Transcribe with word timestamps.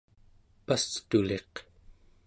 pastuliq 0.65 1.53